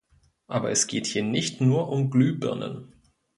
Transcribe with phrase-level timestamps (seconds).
[0.47, 2.91] Aber es geht hier nicht nur um Glühbirnen.